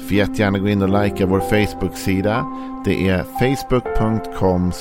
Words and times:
Får 0.00 0.12
jättegärna 0.12 0.58
gå 0.58 0.68
in 0.68 0.82
och 0.82 1.02
likea 1.02 1.26
vår 1.26 1.40
Facebook-sida. 1.40 2.46
Det 2.84 3.08
är 3.08 3.22
facebook.com 3.22 4.72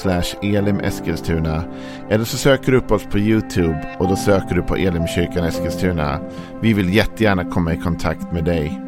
elimeskilstuna. 0.42 1.64
Eller 2.10 2.26
så 2.26 2.38
söker 2.38 2.72
du 2.72 2.78
upp 2.78 2.92
oss 2.92 3.04
på 3.04 3.20
YouTube 3.20 3.96
och 4.00 4.08
då 4.08 4.16
söker 4.16 4.56
du 4.56 4.62
på 4.62 4.76
Elimkyrkan 4.76 5.46
Eskilstuna. 5.46 6.20
Vi 6.62 6.74
vill 6.74 6.94
jättegärna 6.94 7.46
komma 7.46 7.74
i 7.74 7.78
kontakt 7.78 8.32
med 8.32 8.46
dig. 8.46 8.82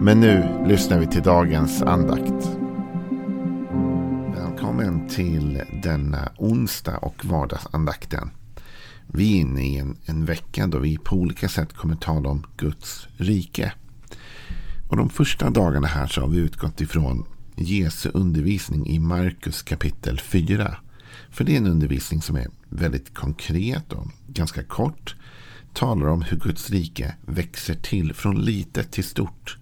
Men 0.00 0.20
nu 0.20 0.64
lyssnar 0.66 0.98
vi 0.98 1.06
till 1.06 1.22
dagens 1.22 1.82
andakt. 1.82 2.50
Välkommen 4.36 5.08
till 5.08 5.62
denna 5.82 6.28
onsdag 6.36 6.96
och 6.96 7.24
vardagsandakten. 7.24 8.30
Vi 9.06 9.36
är 9.36 9.40
inne 9.40 9.62
i 9.62 9.78
en, 9.78 9.96
en 10.04 10.24
vecka 10.24 10.66
då 10.66 10.78
vi 10.78 10.98
på 10.98 11.16
olika 11.16 11.48
sätt 11.48 11.72
kommer 11.72 11.96
tala 11.96 12.28
om 12.28 12.46
Guds 12.56 13.08
rike. 13.16 13.72
Och 14.88 14.96
de 14.96 15.08
första 15.08 15.50
dagarna 15.50 15.86
här 15.86 16.06
så 16.06 16.20
har 16.20 16.28
vi 16.28 16.38
utgått 16.38 16.80
ifrån 16.80 17.24
Jesu 17.56 18.10
undervisning 18.14 18.86
i 18.86 18.98
Markus 18.98 19.62
kapitel 19.62 20.20
4. 20.20 20.76
För 21.30 21.44
det 21.44 21.52
är 21.52 21.56
en 21.56 21.66
undervisning 21.66 22.22
som 22.22 22.36
är 22.36 22.46
väldigt 22.68 23.14
konkret 23.14 23.92
och 23.92 24.06
ganska 24.26 24.62
kort. 24.62 25.14
Talar 25.72 26.06
om 26.06 26.22
hur 26.22 26.36
Guds 26.36 26.70
rike 26.70 27.14
växer 27.26 27.74
till 27.74 28.14
från 28.14 28.40
litet 28.44 28.92
till 28.92 29.04
stort. 29.04 29.58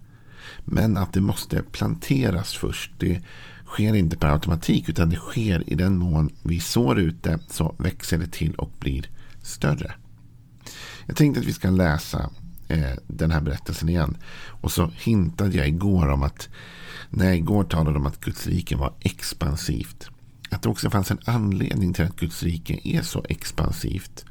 Men 0.65 0.97
att 0.97 1.13
det 1.13 1.21
måste 1.21 1.63
planteras 1.63 2.53
först. 2.53 2.91
Det 2.97 3.21
sker 3.65 3.93
inte 3.93 4.17
per 4.17 4.27
automatik 4.27 4.89
utan 4.89 5.09
det 5.09 5.15
sker 5.15 5.69
i 5.69 5.75
den 5.75 5.97
mån 5.97 6.29
vi 6.43 6.59
sår 6.59 6.99
ut 6.99 7.23
det 7.23 7.39
så 7.49 7.75
växer 7.77 8.17
det 8.17 8.31
till 8.31 8.55
och 8.55 8.71
blir 8.79 9.09
större. 9.41 9.93
Jag 11.05 11.15
tänkte 11.15 11.39
att 11.39 11.47
vi 11.47 11.53
ska 11.53 11.69
läsa 11.69 12.29
eh, 12.67 12.91
den 13.07 13.31
här 13.31 13.41
berättelsen 13.41 13.89
igen. 13.89 14.17
Och 14.61 14.71
så 14.71 14.91
hintade 14.95 15.57
jag 15.57 15.67
igår 15.67 16.09
om 16.09 16.23
att 16.23 16.49
när 17.09 17.25
jag 17.25 17.35
igår 17.35 17.63
talade 17.63 17.97
om 17.97 18.05
att 18.05 18.19
Guds 18.19 18.47
rike 18.47 18.75
var 18.75 18.93
expansivt. 18.99 20.09
Att 20.49 20.61
det 20.61 20.69
också 20.69 20.89
fanns 20.89 21.11
en 21.11 21.19
anledning 21.25 21.93
till 21.93 22.05
att 22.05 22.15
Guds 22.15 22.43
rike 22.43 22.79
är 22.83 23.01
så 23.01 23.25
expansivt. 23.29 24.25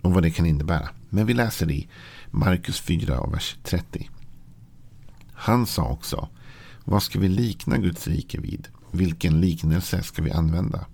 Och 0.00 0.14
vad 0.14 0.22
det 0.22 0.30
kan 0.30 0.46
innebära. 0.46 0.88
Men 1.10 1.26
vi 1.26 1.34
läser 1.34 1.70
i 1.70 1.88
Markus 2.30 2.80
4, 2.80 3.20
och 3.20 3.34
vers 3.34 3.56
30. 3.62 4.10
Han 5.32 5.66
sa 5.66 5.88
också. 5.88 6.28
Vad 6.84 7.02
ska 7.02 7.18
vi 7.18 7.28
likna 7.28 7.78
Guds 7.78 8.08
rike 8.08 8.40
vid? 8.40 8.68
Vilken 8.90 9.40
liknelse 9.40 10.02
ska 10.02 10.22
vi 10.22 10.30
använda? 10.30 10.86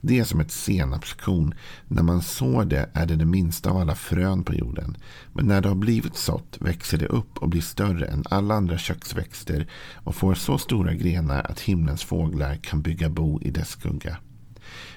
Det 0.00 0.18
är 0.18 0.24
som 0.24 0.40
ett 0.40 0.50
senapskorn. 0.50 1.54
När 1.88 2.02
man 2.02 2.22
sår 2.22 2.64
det 2.64 2.90
är 2.94 3.06
det 3.06 3.16
det 3.16 3.24
minsta 3.24 3.70
av 3.70 3.76
alla 3.76 3.94
frön 3.94 4.44
på 4.44 4.54
jorden. 4.54 4.96
Men 5.32 5.46
när 5.46 5.60
det 5.60 5.68
har 5.68 5.76
blivit 5.76 6.16
sått 6.16 6.58
växer 6.60 6.98
det 6.98 7.06
upp 7.06 7.38
och 7.38 7.48
blir 7.48 7.60
större 7.60 8.06
än 8.06 8.24
alla 8.30 8.54
andra 8.54 8.78
köksväxter 8.78 9.68
och 9.94 10.14
får 10.14 10.34
så 10.34 10.58
stora 10.58 10.94
grenar 10.94 11.42
att 11.50 11.60
himlens 11.60 12.04
fåglar 12.04 12.56
kan 12.56 12.82
bygga 12.82 13.08
bo 13.08 13.40
i 13.42 13.50
dess 13.50 13.68
skugga. 13.68 14.16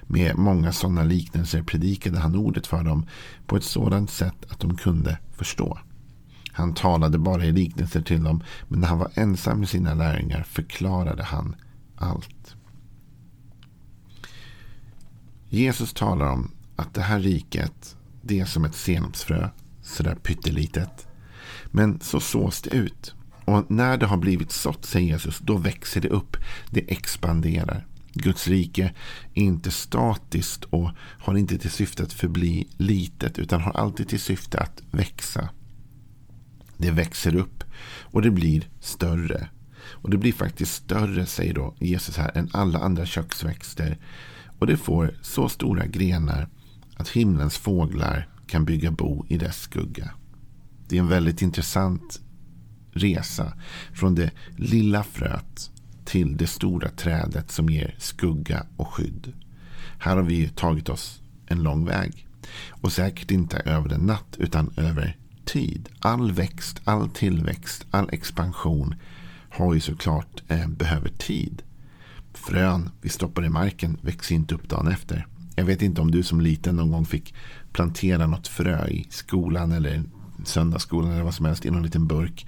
Med 0.02 0.38
många 0.38 0.72
sådana 0.72 1.04
liknelser 1.04 1.64
predikade 1.64 2.20
han 2.20 2.36
ordet 2.36 2.68
för 2.68 2.84
dem 2.84 3.06
på 3.46 3.56
ett 3.56 3.64
sådant 3.64 4.12
sätt 4.12 4.46
att 4.50 4.60
de 4.60 4.78
kunde 4.78 5.18
förstå. 5.32 5.80
Han 6.52 6.74
talade 6.74 7.18
bara 7.18 7.46
i 7.46 7.52
liknelser 7.52 8.02
till 8.02 8.24
dem, 8.24 8.44
men 8.68 8.80
när 8.80 8.88
han 8.88 9.00
var 9.00 9.12
ensam 9.14 9.60
med 9.60 9.70
sina 9.70 9.94
lärjungar 9.94 10.44
förklarade 10.44 11.24
han 11.24 11.56
allt. 11.96 12.56
Jesus 15.54 15.94
talar 15.94 16.26
om 16.32 16.52
att 16.76 16.94
det 16.94 17.02
här 17.02 17.20
riket, 17.20 17.96
det 18.22 18.40
är 18.40 18.46
som 18.46 18.66
ett 18.66 18.76
senapsfrö, 18.76 19.50
sådär 19.82 20.16
pyttelitet. 20.16 21.08
Men 21.66 22.00
så 22.00 22.20
sås 22.20 22.62
det 22.62 22.76
ut. 22.76 23.14
Och 23.46 23.72
när 23.72 23.98
det 23.98 24.06
har 24.06 24.18
blivit 24.18 24.52
sått, 24.52 24.86
säger 24.86 25.08
Jesus, 25.08 25.40
då 25.40 25.58
växer 25.58 26.02
det 26.02 26.10
upp. 26.10 26.38
Det 26.70 26.92
expanderar. 26.92 27.86
Guds 28.14 28.48
rike 28.48 28.94
är 29.34 29.44
inte 29.44 29.72
statiskt 29.72 30.64
och 30.64 30.92
har 30.98 31.38
inte 31.38 31.58
till 31.58 31.72
syfte 31.72 32.04
att 32.04 32.14
förbli 32.14 32.68
litet, 32.78 33.40
utan 33.40 33.62
har 33.62 33.72
alltid 33.72 34.10
till 34.10 34.20
syfte 34.20 34.60
att 34.60 34.82
växa. 34.92 35.50
Det 36.78 36.92
växer 36.92 37.36
upp 37.36 37.64
och 38.02 38.22
det 38.22 38.32
blir 38.32 38.70
större. 38.80 39.50
Och 39.86 40.10
det 40.10 40.18
blir 40.18 40.34
faktiskt 40.34 40.74
större, 40.74 41.26
säger 41.26 41.54
då 41.54 41.76
Jesus 41.80 42.18
här, 42.18 42.38
än 42.38 42.50
alla 42.54 42.80
andra 42.80 43.06
köksväxter. 43.06 43.98
Och 44.60 44.68
det 44.68 44.78
får 44.78 45.16
så 45.22 45.50
stora 45.50 45.86
grenar 45.86 46.48
att 46.96 47.10
himlens 47.10 47.58
fåglar 47.58 48.28
kan 48.48 48.66
bygga 48.66 48.92
bo 48.92 49.26
i 49.30 49.38
dess 49.38 49.62
skugga. 49.62 50.12
Det 50.88 50.96
är 50.98 51.00
en 51.00 51.08
väldigt 51.08 51.42
intressant 51.42 52.22
resa 52.92 53.54
från 53.94 54.16
det 54.16 54.32
lilla 54.58 55.04
fröet 55.04 55.72
till 56.06 56.38
det 56.38 56.48
stora 56.48 56.90
trädet 56.90 57.52
som 57.52 57.70
ger 57.70 57.96
skugga 58.00 58.66
och 58.78 58.88
skydd. 58.88 59.34
Här 60.00 60.16
har 60.16 60.24
vi 60.24 60.50
tagit 60.50 60.90
oss 60.90 61.22
en 61.48 61.64
lång 61.64 61.86
väg. 61.86 62.28
Och 62.70 62.92
säkert 62.92 63.32
inte 63.32 63.58
över 63.58 63.94
en 63.94 64.02
natt 64.02 64.36
utan 64.38 64.74
över 64.78 65.18
tid. 65.46 65.90
All 66.00 66.32
växt, 66.32 66.82
all 66.84 67.10
tillväxt, 67.10 67.86
all 67.92 68.10
expansion 68.12 68.96
har 69.50 69.74
ju 69.74 69.80
såklart 69.80 70.44
eh, 70.48 70.68
behöver 70.68 71.10
tid. 71.10 71.64
Frön 72.34 72.90
vi 73.02 73.10
stoppar 73.10 73.46
i 73.46 73.50
marken 73.50 73.98
växer 74.02 74.36
inte 74.36 74.56
upp 74.56 74.70
dagen 74.70 74.88
efter. 74.88 75.28
Jag 75.56 75.66
vet 75.66 75.82
inte 75.82 76.02
om 76.02 76.12
du 76.12 76.24
som 76.24 76.42
liten 76.42 76.76
någon 76.76 76.92
gång 76.92 77.06
fick 77.06 77.34
plantera 77.72 78.28
något 78.28 78.48
frö 78.48 78.88
i 78.88 79.08
skolan 79.10 79.72
eller 79.72 80.04
söndagsskolan 80.44 81.12
eller 81.12 81.24
vad 81.24 81.34
som 81.34 81.46
helst 81.46 81.66
i 81.66 81.72
någon 81.72 81.84
liten 81.84 82.08
burk. 82.08 82.48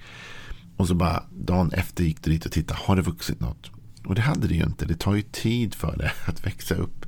Och 0.76 0.88
så 0.88 0.94
bara 0.94 1.22
dagen 1.30 1.72
efter 1.72 2.04
gick 2.04 2.22
du 2.22 2.30
dit 2.30 2.46
och 2.46 2.52
tittade. 2.52 2.80
Har 2.84 2.96
det 2.96 3.02
vuxit 3.02 3.40
något? 3.40 3.70
Och 4.04 4.14
det 4.14 4.20
hade 4.20 4.48
det 4.48 4.54
ju 4.54 4.62
inte. 4.62 4.86
Det 4.86 4.98
tar 4.98 5.14
ju 5.14 5.22
tid 5.22 5.74
för 5.74 5.96
det 5.96 6.12
att 6.30 6.46
växa 6.46 6.74
upp. 6.74 7.06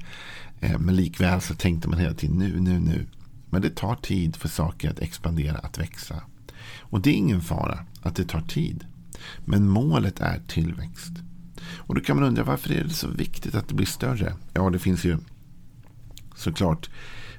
Eh, 0.61 0.79
men 0.79 0.97
likväl 0.97 1.41
så 1.41 1.55
tänkte 1.55 1.89
man 1.89 1.99
hela 1.99 2.15
tiden 2.15 2.39
nu, 2.39 2.61
nu, 2.61 2.79
nu. 2.79 3.07
Men 3.51 3.63
det 3.63 3.77
tar 3.77 3.95
tid 3.95 4.37
för 4.37 4.49
saker 4.49 4.91
att 4.91 4.99
expandera, 4.99 5.59
att 5.59 5.79
växa. 5.79 6.23
Och 6.81 7.01
det 7.01 7.11
är 7.11 7.15
ingen 7.15 7.41
fara 7.41 7.79
att 8.03 8.17
det 8.17 8.25
tar 8.25 8.41
tid. 8.41 8.85
Men 9.45 9.69
målet 9.69 10.21
är 10.21 10.41
tillväxt. 10.47 11.13
Och 11.89 11.95
då 11.95 12.01
kan 12.01 12.17
man 12.17 12.25
undra 12.25 12.45
varför 12.45 12.73
är 12.73 12.85
det 12.85 12.91
så 12.91 13.09
viktigt 13.09 13.55
att 13.55 13.69
det 13.69 13.75
blir 13.75 13.87
större? 13.87 14.35
Ja, 14.53 14.71
det 14.71 14.79
finns 14.79 15.05
ju 15.05 15.19
såklart 16.37 16.91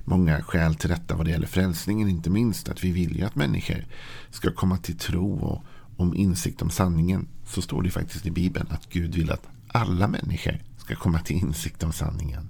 många 0.05 0.41
skäl 0.41 0.75
till 0.75 0.89
detta 0.89 1.15
vad 1.15 1.25
det 1.25 1.31
gäller 1.31 1.47
frälsningen. 1.47 2.09
Inte 2.09 2.29
minst 2.29 2.69
att 2.69 2.83
vi 2.83 2.91
vill 2.91 3.17
ju 3.17 3.25
att 3.25 3.35
människor 3.35 3.85
ska 4.29 4.51
komma 4.51 4.77
till 4.77 4.97
tro 4.97 5.33
och 5.33 5.63
om 5.97 6.15
insikt 6.15 6.61
om 6.61 6.69
sanningen. 6.69 7.27
Så 7.45 7.61
står 7.61 7.81
det 7.81 7.89
faktiskt 7.89 8.25
i 8.25 8.31
Bibeln 8.31 8.67
att 8.69 8.89
Gud 8.89 9.15
vill 9.15 9.31
att 9.31 9.47
alla 9.67 10.07
människor 10.07 10.57
ska 10.77 10.95
komma 10.95 11.19
till 11.19 11.35
insikt 11.35 11.83
om 11.83 11.93
sanningen. 11.93 12.49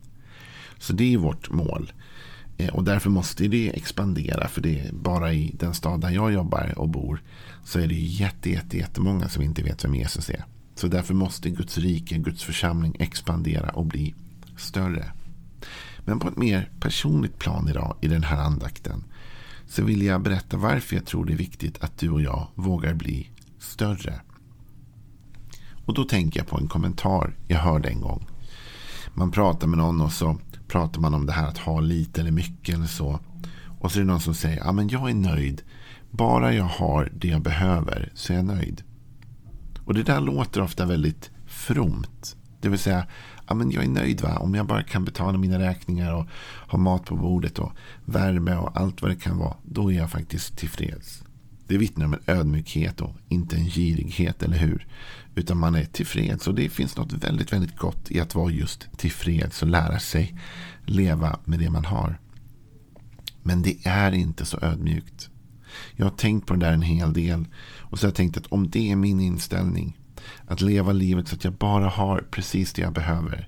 Så 0.77 0.93
det 0.93 1.13
är 1.13 1.17
vårt 1.17 1.51
mål. 1.51 1.91
Eh, 2.57 2.75
och 2.75 2.83
därför 2.83 3.09
måste 3.09 3.47
det 3.47 3.69
expandera. 3.77 4.47
För 4.47 4.61
det 4.61 4.79
är 4.79 4.93
bara 4.93 5.33
i 5.33 5.55
den 5.59 5.73
stad 5.73 6.01
där 6.01 6.09
jag 6.09 6.33
jobbar 6.33 6.73
och 6.77 6.89
bor. 6.89 7.21
Så 7.63 7.79
är 7.79 7.87
det 7.87 7.95
jätte, 7.95 8.49
jätte, 8.49 8.77
jättemånga 8.77 9.29
som 9.29 9.43
inte 9.43 9.63
vet 9.63 9.83
vem 9.83 9.95
Jesus 9.95 10.29
är. 10.29 10.45
Så 10.79 10.87
därför 10.87 11.13
måste 11.13 11.49
Guds 11.49 11.77
rike, 11.77 12.17
Guds 12.17 12.43
församling 12.43 12.95
expandera 12.99 13.69
och 13.69 13.85
bli 13.85 14.15
större. 14.57 15.11
Men 16.05 16.19
på 16.19 16.27
ett 16.27 16.37
mer 16.37 16.69
personligt 16.79 17.39
plan 17.39 17.69
idag 17.69 17.95
i 18.01 18.07
den 18.07 18.23
här 18.23 18.37
andakten 18.37 19.03
så 19.67 19.83
vill 19.83 20.01
jag 20.01 20.21
berätta 20.21 20.57
varför 20.57 20.95
jag 20.95 21.05
tror 21.05 21.25
det 21.25 21.33
är 21.33 21.37
viktigt 21.37 21.83
att 21.83 21.97
du 21.97 22.09
och 22.09 22.21
jag 22.21 22.47
vågar 22.55 22.93
bli 22.93 23.29
större. 23.59 24.21
Och 25.85 25.93
då 25.93 26.03
tänker 26.03 26.39
jag 26.39 26.47
på 26.47 26.57
en 26.57 26.67
kommentar 26.67 27.35
jag 27.47 27.59
hörde 27.59 27.89
en 27.89 28.01
gång. 28.01 28.27
Man 29.13 29.31
pratar 29.31 29.67
med 29.67 29.77
någon 29.77 30.01
och 30.01 30.11
så 30.11 30.37
pratar 30.67 31.01
man 31.01 31.13
om 31.13 31.25
det 31.25 31.33
här 31.33 31.47
att 31.47 31.57
ha 31.57 31.79
lite 31.79 32.21
eller 32.21 32.31
mycket 32.31 32.75
eller 32.75 32.87
så. 32.87 33.19
Och 33.79 33.91
så 33.91 33.99
är 33.99 34.03
det 34.03 34.07
någon 34.07 34.21
som 34.21 34.33
säger, 34.33 34.57
ja 34.57 34.71
men 34.71 34.87
jag 34.87 35.09
är 35.09 35.13
nöjd. 35.13 35.61
Bara 36.11 36.53
jag 36.53 36.63
har 36.63 37.11
det 37.15 37.27
jag 37.27 37.41
behöver 37.41 38.11
så 38.13 38.33
är 38.33 38.37
jag 38.37 38.45
nöjd. 38.45 38.83
Och 39.89 39.95
det 39.95 40.03
där 40.03 40.21
låter 40.21 40.61
ofta 40.61 40.85
väldigt 40.85 41.31
fromt. 41.45 42.35
Det 42.61 42.69
vill 42.69 42.79
säga, 42.79 43.07
ja, 43.47 43.53
men 43.53 43.71
jag 43.71 43.83
är 43.83 43.89
nöjd 43.89 44.21
va? 44.21 44.37
om 44.37 44.55
jag 44.55 44.65
bara 44.65 44.83
kan 44.83 45.05
betala 45.05 45.37
mina 45.37 45.59
räkningar 45.59 46.13
och 46.13 46.25
ha 46.67 46.77
mat 46.77 47.05
på 47.05 47.15
bordet 47.15 47.59
och 47.59 47.71
värme 48.05 48.55
och 48.55 48.77
allt 48.77 49.01
vad 49.01 49.11
det 49.11 49.15
kan 49.15 49.37
vara. 49.37 49.55
Då 49.63 49.91
är 49.91 49.97
jag 49.97 50.11
faktiskt 50.11 50.57
tillfreds. 50.57 51.23
Det 51.67 51.77
vittnar 51.77 52.05
om 52.05 52.13
en 52.13 52.19
ödmjukhet 52.27 53.01
och 53.01 53.15
inte 53.29 53.55
en 53.55 53.65
girighet, 53.65 54.43
eller 54.43 54.57
hur? 54.57 54.87
Utan 55.35 55.57
man 55.57 55.75
är 55.75 55.85
tillfreds 55.85 56.47
och 56.47 56.55
det 56.55 56.69
finns 56.69 56.97
något 56.97 57.13
väldigt, 57.13 57.53
väldigt 57.53 57.77
gott 57.77 58.11
i 58.11 58.19
att 58.19 58.35
vara 58.35 58.51
just 58.51 58.87
tillfreds 58.97 59.61
och 59.61 59.67
lära 59.67 59.99
sig 59.99 60.39
leva 60.85 61.39
med 61.45 61.59
det 61.59 61.69
man 61.69 61.85
har. 61.85 62.19
Men 63.43 63.61
det 63.61 63.77
är 63.83 64.11
inte 64.11 64.45
så 64.45 64.59
ödmjukt. 64.61 65.29
Jag 65.95 66.05
har 66.05 66.17
tänkt 66.17 66.47
på 66.47 66.53
det 66.53 66.65
där 66.65 66.73
en 66.73 66.81
hel 66.81 67.13
del. 67.13 67.45
Och 67.79 67.99
så 67.99 68.05
har 68.05 68.09
jag 68.09 68.15
tänkt 68.15 68.37
att 68.37 68.47
om 68.47 68.69
det 68.69 68.91
är 68.91 68.95
min 68.95 69.19
inställning. 69.19 69.97
Att 70.47 70.61
leva 70.61 70.91
livet 70.91 71.27
så 71.27 71.35
att 71.35 71.43
jag 71.43 71.53
bara 71.53 71.89
har 71.89 72.23
precis 72.31 72.73
det 72.73 72.81
jag 72.81 72.93
behöver. 72.93 73.47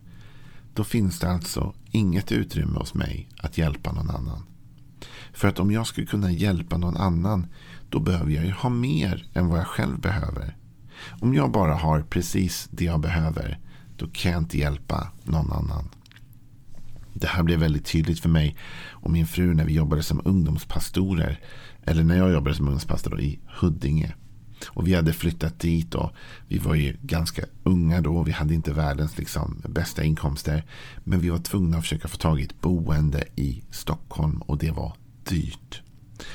Då 0.74 0.84
finns 0.84 1.20
det 1.20 1.32
alltså 1.32 1.74
inget 1.92 2.32
utrymme 2.32 2.80
hos 2.80 2.94
mig 2.94 3.30
att 3.38 3.58
hjälpa 3.58 3.92
någon 3.92 4.10
annan. 4.10 4.44
För 5.34 5.48
att 5.48 5.60
om 5.60 5.72
jag 5.72 5.88
skulle 5.88 6.08
kunna 6.08 6.32
hjälpa 6.32 6.78
någon 6.78 6.98
annan. 6.98 7.48
Då 7.90 8.00
behöver 8.00 8.32
jag 8.32 8.46
ju 8.46 8.52
ha 8.52 8.70
mer 8.70 9.26
än 9.34 9.48
vad 9.48 9.60
jag 9.60 9.68
själv 9.68 10.00
behöver. 10.00 10.58
Om 11.20 11.34
jag 11.34 11.52
bara 11.52 11.76
har 11.76 12.02
precis 12.02 12.70
det 12.72 12.86
jag 12.86 13.00
behöver. 13.00 13.60
Då 13.98 14.08
kan 14.08 14.32
jag 14.32 14.42
inte 14.42 14.58
hjälpa 14.58 15.12
någon 15.24 15.52
annan. 15.52 15.90
Det 17.14 17.28
här 17.28 17.44
blev 17.44 17.60
väldigt 17.60 17.86
tydligt 17.86 18.20
för 18.20 18.30
mig 18.30 18.58
och 18.90 19.12
min 19.12 19.28
fru 19.28 19.54
när 19.54 19.66
vi 19.66 19.74
jobbade 19.74 20.04
som 20.04 20.22
ungdomspastorer. 20.26 21.40
Eller 21.84 22.04
när 22.04 22.18
jag 22.18 22.32
jobbade 22.32 22.56
som 22.56 22.68
ungdomspastor 22.68 23.22
i 23.22 23.40
Huddinge. 23.48 24.16
Och 24.68 24.88
vi 24.88 24.94
hade 24.94 25.14
flyttat 25.14 25.60
dit 25.60 25.96
och 25.96 26.12
vi 26.48 26.58
var 26.58 26.76
ju 26.76 26.98
ganska 27.02 27.46
unga 27.64 28.02
då. 28.02 28.24
Vi 28.24 28.32
hade 28.32 28.54
inte 28.54 28.74
världens 28.74 29.18
liksom, 29.18 29.62
bästa 29.70 30.04
inkomster. 30.04 30.64
Men 31.04 31.20
vi 31.20 31.30
var 31.30 31.38
tvungna 31.38 31.78
att 31.78 31.84
försöka 31.84 32.08
få 32.08 32.18
tag 32.18 32.40
i 32.40 32.44
ett 32.44 32.62
boende 32.62 33.24
i 33.36 33.64
Stockholm 33.70 34.42
och 34.42 34.58
det 34.58 34.72
var 34.72 34.94
dyrt. 35.24 35.82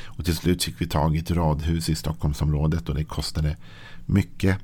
Och 0.05 0.25
till 0.25 0.37
slut 0.37 0.65
fick 0.65 0.81
vi 0.81 0.87
tag 0.87 1.17
i 1.17 1.19
ett 1.19 1.31
radhus 1.31 1.89
i 1.89 1.95
Stockholmsområdet 1.95 2.89
och 2.89 2.95
det 2.95 3.05
kostade 3.05 3.57
mycket. 4.07 4.59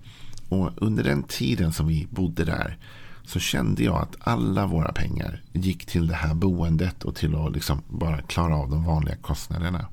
Och 0.49 0.71
under 0.77 1.05
den 1.05 1.23
tiden 1.23 1.73
som 1.73 1.87
vi 1.87 2.07
bodde 2.11 2.45
där 2.45 2.79
så 3.25 3.39
kände 3.39 3.83
jag 3.83 4.03
att 4.03 4.17
alla 4.21 4.67
våra 4.67 4.93
pengar 4.93 5.43
gick 5.53 5.87
till 5.87 6.07
det 6.07 6.15
här 6.15 6.35
boendet 6.35 7.05
och 7.05 7.15
till 7.15 7.35
att 7.35 7.53
liksom 7.53 7.83
bara 7.89 8.23
klara 8.23 8.57
av 8.57 8.71
de 8.71 8.85
vanliga 8.85 9.17
kostnaderna. 9.17 9.87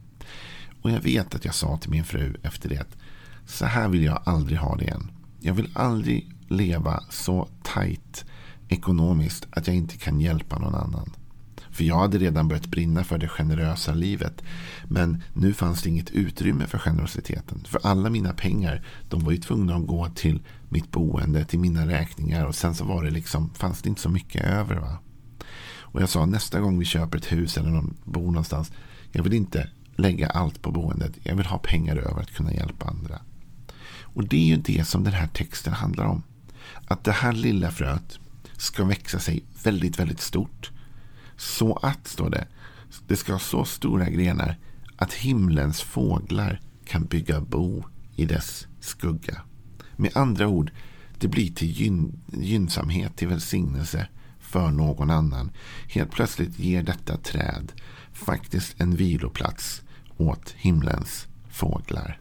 Och 0.82 0.92
jag 0.92 1.02
vet 1.02 1.36
att 1.36 1.46
jag 1.46 1.56
sa 1.56 1.78
till 1.78 1.92
min 1.92 2.04
fru 2.04 2.36
efter 2.44 2.70
det 2.70 2.78
att 2.78 2.98
så 3.46 3.66
här 3.66 3.90
vill 3.90 4.04
jag 4.04 4.22
aldrig 4.26 4.60
ha 4.60 4.76
det 4.76 4.84
igen. 4.84 5.12
Jag 5.40 5.54
vill 5.54 5.70
aldrig 5.74 6.36
leva 6.48 7.04
så 7.10 7.48
tajt 7.64 8.26
ekonomiskt 8.68 9.48
att 9.52 9.68
jag 9.68 9.76
inte 9.76 9.98
kan 9.98 10.22
hjälpa 10.22 10.58
någon 10.58 10.76
annan. 10.76 11.12
För 11.72 11.84
jag 11.84 12.00
hade 12.00 12.18
redan 12.18 12.48
börjat 12.48 12.68
brinna 12.68 13.04
för 13.04 13.18
det 13.18 13.28
generösa 13.28 13.94
livet. 13.94 14.44
Men 14.88 15.24
nu 15.34 15.54
fanns 15.54 15.82
det 15.82 15.90
inget 15.90 16.12
utrymme 16.12 16.68
för 16.68 16.78
generositeten. 16.78 17.64
För 17.68 17.80
alla 17.84 18.10
mina 18.10 18.34
pengar, 18.34 18.86
de 19.10 19.24
var 19.24 19.32
ju 19.32 19.38
tvungna 19.38 19.76
att 19.76 19.88
gå 19.88 20.10
till 20.16 20.42
mitt 20.70 20.92
boende, 20.92 21.46
till 21.46 21.60
mina 21.60 21.88
räkningar. 21.88 22.46
Och 22.46 22.56
sen 22.56 22.76
så 22.76 22.86
var 22.86 23.04
det 23.04 23.12
liksom, 23.12 23.50
fanns 23.54 23.82
det 23.82 23.90
inte 23.90 24.02
så 24.02 24.10
mycket 24.10 24.46
över. 24.46 24.76
Va? 24.76 24.98
Och 25.80 26.02
jag 26.02 26.10
sa 26.10 26.26
nästa 26.26 26.60
gång 26.60 26.80
vi 26.80 26.86
köper 26.86 27.18
ett 27.18 27.32
hus 27.32 27.58
eller 27.58 27.70
någon, 27.70 27.96
bor 28.04 28.26
någonstans. 28.26 28.72
Jag 29.12 29.24
vill 29.24 29.34
inte 29.34 29.70
lägga 30.02 30.30
allt 30.30 30.62
på 30.62 30.72
boendet. 30.72 31.12
Jag 31.24 31.36
vill 31.36 31.46
ha 31.46 31.58
pengar 31.58 31.96
över 31.96 32.22
att 32.22 32.34
kunna 32.34 32.54
hjälpa 32.54 32.86
andra. 32.86 33.20
Och 34.02 34.28
det 34.28 34.38
är 34.38 34.46
ju 34.46 34.58
det 34.58 34.88
som 34.88 35.04
den 35.04 35.14
här 35.14 35.28
texten 35.28 35.74
handlar 35.74 36.06
om. 36.06 36.24
Att 36.88 37.04
det 37.04 37.12
här 37.12 37.34
lilla 37.34 37.72
fröet 37.72 38.20
ska 38.58 38.84
växa 38.84 39.20
sig 39.20 39.44
väldigt, 39.64 40.00
väldigt 40.00 40.22
stort. 40.22 40.72
Så 41.38 41.76
att, 41.76 42.08
står 42.08 42.30
det, 42.30 42.48
det 43.08 43.16
ska 43.16 43.32
ha 43.32 43.40
så 43.40 43.66
stora 43.66 44.10
grenar 44.10 44.58
att 44.98 45.14
himlens 45.14 45.82
fåglar 45.82 46.62
kan 46.86 47.06
bygga 47.06 47.42
bo 47.42 47.84
i 48.16 48.26
dess 48.26 48.68
skugga. 48.80 49.42
Med 49.96 50.18
andra 50.18 50.48
ord, 50.48 50.72
det 51.20 51.28
blir 51.28 51.52
till 51.52 51.72
gyn 51.72 52.20
gynnsamhet, 52.34 53.16
till 53.16 53.28
välsignelse 53.28 54.08
för 54.40 54.72
någon 54.72 55.10
annan. 55.10 55.52
Helt 55.90 56.12
plötsligt 56.12 56.60
ger 56.60 56.84
detta 56.84 57.18
träd 57.18 57.72
faktiskt 58.14 58.82
en 58.82 58.96
viloplats 58.96 59.82
åt 60.20 60.56
himlens 60.58 61.28
fåglar. 61.50 62.20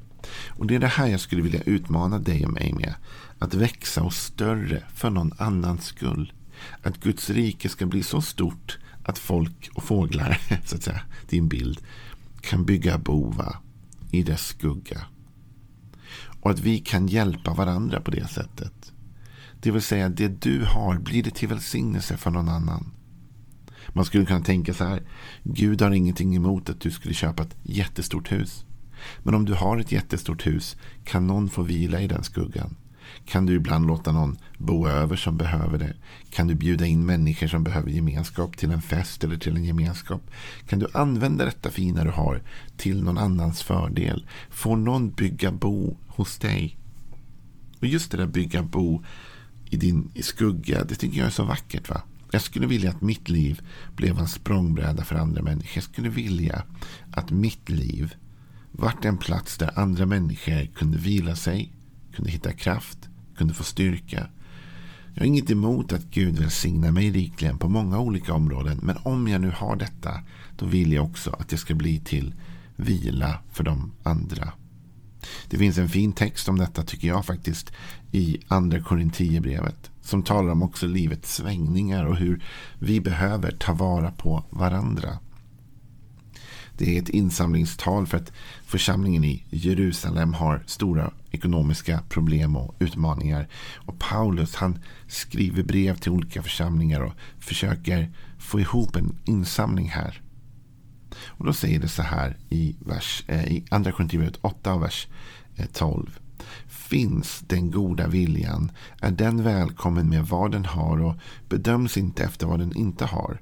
Och 0.49 0.67
det 0.67 0.75
är 0.75 0.79
det 0.79 0.87
här 0.87 1.07
jag 1.07 1.21
skulle 1.21 1.43
vilja 1.43 1.61
utmana 1.61 2.19
dig 2.19 2.47
och 2.47 2.53
mig 2.53 2.73
med. 2.73 2.95
Att 3.39 3.55
växa 3.55 4.03
och 4.03 4.13
större 4.13 4.83
för 4.95 5.11
någon 5.11 5.33
annans 5.39 5.85
skull. 5.85 6.33
Att 6.83 7.01
Guds 7.01 7.31
rike 7.31 7.69
ska 7.69 7.87
bli 7.87 8.03
så 8.03 8.23
stort 8.23 8.79
att 9.03 9.19
folk 9.19 9.71
och 9.75 9.85
fåglar, 9.85 10.41
så 10.65 10.77
att 10.77 10.83
säga, 10.83 11.01
din 11.29 11.49
bild, 11.49 11.81
kan 12.41 12.65
bygga 12.65 12.99
bova 12.99 13.57
i 14.11 14.23
dess 14.23 14.47
skugga. 14.47 15.01
Och 16.41 16.51
att 16.51 16.61
vi 16.61 16.79
kan 16.79 17.09
hjälpa 17.09 17.55
varandra 17.55 18.01
på 18.01 18.11
det 18.11 18.29
sättet. 18.29 18.93
Det 19.61 19.71
vill 19.71 19.83
säga, 19.83 20.09
det 20.09 20.29
du 20.29 20.65
har 20.65 20.99
blir 20.99 21.23
det 21.23 21.31
till 21.31 21.49
välsignelse 21.49 22.17
för 22.17 22.31
någon 22.31 22.49
annan. 22.49 22.91
Man 23.99 24.05
skulle 24.05 24.27
kunna 24.27 24.41
tänka 24.41 24.75
så 24.75 24.85
här. 24.85 25.03
Gud 25.43 25.83
har 25.83 25.91
ingenting 25.91 26.37
emot 26.37 26.71
att 26.71 26.81
du 26.81 26.91
skulle 26.91 27.15
köpa 27.15 27.43
ett 27.43 27.57
jättestort 27.63 28.33
hus. 28.33 28.65
Men 29.23 29.35
om 29.35 29.45
du 29.45 29.55
har 29.55 29.79
ett 29.79 29.93
jättestort 29.93 30.47
hus 30.47 30.77
kan 31.05 31.27
någon 31.27 31.51
få 31.51 31.63
vila 31.63 32.01
i 32.01 32.07
den 32.07 32.25
skuggan. 32.25 32.77
Kan 33.27 33.47
du 33.47 33.55
ibland 33.55 33.87
låta 33.87 34.13
någon 34.13 34.39
bo 34.59 34.89
över 34.89 35.17
som 35.17 35.37
behöver 35.37 35.79
det? 35.79 35.95
Kan 36.31 36.47
du 36.47 36.55
bjuda 36.55 36.87
in 36.87 37.07
människor 37.07 37.47
som 37.47 37.65
behöver 37.65 37.91
gemenskap 37.91 38.57
till 38.57 38.71
en 38.71 38.83
fest 38.83 39.25
eller 39.25 39.37
till 39.37 39.57
en 39.57 39.65
gemenskap? 39.65 40.31
Kan 40.69 40.79
du 40.79 40.87
använda 40.93 41.45
detta 41.45 41.71
fina 41.71 42.05
du 42.05 42.11
har 42.11 42.43
till 42.77 43.03
någon 43.03 43.19
annans 43.19 43.63
fördel? 43.63 44.27
Får 44.51 44.77
någon 44.77 45.11
bygga 45.11 45.53
bo 45.53 45.97
hos 46.07 46.39
dig? 46.39 46.77
Och 47.81 47.87
just 47.87 48.11
det 48.11 48.17
där 48.17 48.27
bygga 48.27 48.63
bo 48.63 49.05
i 49.71 49.77
din 49.77 50.11
i 50.15 50.23
skugga, 50.23 50.85
det 50.85 50.95
tycker 50.95 51.19
jag 51.19 51.27
är 51.27 51.31
så 51.31 51.45
vackert. 51.45 51.91
va? 51.91 52.03
Jag 52.31 52.43
skulle 52.43 52.67
vilja 52.67 52.91
att 52.91 53.01
mitt 53.01 53.29
liv 53.29 53.61
blev 53.97 54.19
en 54.19 54.29
språngbräda 54.29 55.05
för 55.05 55.17
andra 55.17 55.43
människor. 55.43 55.73
Jag 55.75 55.85
skulle 55.85 56.09
vilja 56.09 56.63
att 57.11 57.31
mitt 57.31 57.69
liv 57.69 58.15
vart 58.73 59.05
en 59.05 59.19
plats 59.19 59.59
där 59.59 59.79
andra 59.79 60.07
människor 60.07 60.67
kunde 60.67 60.99
vila 60.99 61.37
sig, 61.37 61.73
kunde 62.15 62.31
hitta 62.31 62.53
kraft, 62.53 63.09
kunde 63.37 63.55
få 63.55 63.65
styrka. 63.65 64.29
Jag 65.15 65.23
har 65.23 65.27
inget 65.27 65.51
emot 65.51 65.93
att 65.93 66.11
Gud 66.11 66.39
välsignar 66.39 66.91
mig 66.91 67.11
rikligen 67.11 67.59
på 67.59 67.69
många 67.69 67.99
olika 67.99 68.35
områden. 68.35 68.81
Men 68.83 68.97
om 69.03 69.29
jag 69.29 69.41
nu 69.41 69.51
har 69.57 69.77
detta, 69.77 70.21
då 70.57 70.67
vill 70.67 70.93
jag 70.93 71.05
också 71.05 71.31
att 71.31 71.49
det 71.49 71.57
ska 71.57 71.75
bli 71.75 72.01
till 72.01 72.35
vila 72.77 73.39
för 73.53 73.65
de 73.65 73.93
andra. 74.03 74.53
Det 75.49 75.59
finns 75.59 75.79
en 75.79 75.89
fin 75.89 76.13
text 76.13 76.49
om 76.49 76.59
detta 76.59 76.83
tycker 76.83 77.09
jag 77.09 77.27
faktiskt 77.27 77.73
i 78.13 78.39
andra 78.49 78.81
Korinthierbrevet. 78.81 79.91
Som 80.03 80.23
talar 80.23 80.53
om 80.53 80.63
också 80.63 80.87
livets 80.87 81.35
svängningar 81.35 82.05
och 82.05 82.17
hur 82.17 82.45
vi 82.79 83.01
behöver 83.01 83.51
ta 83.51 83.73
vara 83.73 84.11
på 84.11 84.45
varandra. 84.51 85.19
Det 86.79 86.97
är 86.97 87.03
ett 87.03 87.09
insamlingstal 87.09 88.07
för 88.07 88.17
att 88.17 88.33
församlingen 88.67 89.25
i 89.25 89.45
Jerusalem 89.51 90.35
har 90.35 90.63
stora 90.67 91.11
ekonomiska 91.31 92.01
problem 92.09 92.57
och 92.57 92.75
utmaningar. 92.79 93.49
Och 93.75 93.99
Paulus 93.99 94.55
han 94.55 94.79
skriver 95.07 95.63
brev 95.63 95.97
till 95.97 96.13
olika 96.13 96.43
församlingar 96.43 97.01
och 97.01 97.13
försöker 97.39 98.13
få 98.39 98.61
ihop 98.61 98.97
en 98.97 99.17
insamling 99.25 99.89
här. 99.89 100.21
Och 101.27 101.47
då 101.47 101.53
säger 101.53 101.81
det 101.81 101.89
så 101.89 102.03
här 102.03 102.37
i, 102.49 102.77
vers, 102.81 103.25
eh, 103.27 103.45
i 103.45 103.65
Andra 103.71 103.93
Korinthierbrevet 103.93 104.39
8 104.41 104.77
vers 104.77 105.07
eh, 105.57 105.67
12. 105.73 106.19
Finns 106.67 107.41
den 107.47 107.71
goda 107.71 108.07
viljan 108.07 108.73
är 109.01 109.11
den 109.11 109.43
välkommen 109.43 110.09
med 110.09 110.27
vad 110.27 110.53
den 110.53 110.65
har 110.65 111.03
och 111.03 111.15
bedöms 111.49 111.97
inte 111.97 112.25
efter 112.25 112.47
vad 112.47 112.59
den 112.59 112.77
inte 112.77 113.05
har. 113.05 113.41